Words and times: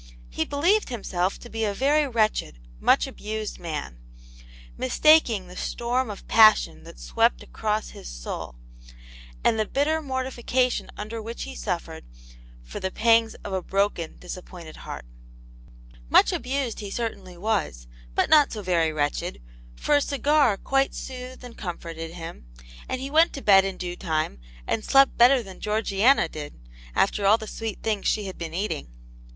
He 0.29 0.45
believed 0.45 0.89
himself 0.89 1.37
to 1.37 1.47
be 1.47 1.63
a 1.63 1.75
very 1.75 2.07
wretched, 2.07 2.57
much 2.79 3.05
abused 3.05 3.59
man, 3.59 3.99
mistaking 4.75 5.45
the 5.47 5.55
storm 5.55 6.09
of 6.09 6.27
passion 6.27 6.85
that 6.85 6.99
swept 6.99 7.43
across 7.43 7.89
his 7.89 8.07
soul, 8.07 8.55
and 9.43 9.59
the 9.59 9.65
bitter 9.67 10.01
mortification 10.01 10.89
under 10.97 11.21
which 11.21 11.43
he 11.43 11.53
suffered, 11.55 12.03
for 12.63 12.79
the 12.79 12.89
pangs 12.89 13.35
of 13.45 13.53
a 13.53 13.61
broken, 13.61 14.17
disappointed 14.17 14.77
heart. 14.77 15.05
Much 16.09 16.33
abused 16.33 16.79
he 16.79 16.89
certainly 16.89 17.37
was, 17.37 17.85
but 18.15 18.27
not 18.27 18.51
so 18.51 18.63
very 18.63 18.91
wretched, 18.91 19.39
for 19.75 19.97
a 19.97 20.01
cigar 20.01 20.57
quite 20.57 20.95
soothed 20.95 21.43
and 21.43 21.59
comforted 21.59 22.15
him, 22.15 22.47
and 22.89 23.01
he 23.01 23.11
went 23.11 23.33
to 23.33 23.41
bed 23.43 23.63
in 23.63 23.77
due 23.77 23.95
time, 23.95 24.39
and 24.65 24.83
slept 24.83 25.15
better 25.15 25.43
than 25.43 25.59
Georgiana 25.61 26.27
did, 26.27 26.59
after 26.95 27.23
all 27.27 27.37
the 27.37 27.45
sweet 27.45 27.83
things 27.83 28.07
she 28.07 28.25
had 28.25 28.39
been 28.39 28.55
eating. 28.55 28.87